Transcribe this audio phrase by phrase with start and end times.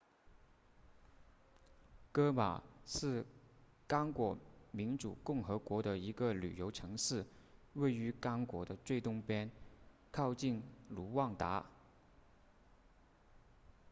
[2.11, 3.23] 戈马是
[3.87, 4.35] 刚果
[4.71, 7.23] 民主共和国的一个旅游城市
[7.73, 9.51] 位于刚果的最东边
[10.11, 11.67] 靠近卢旺达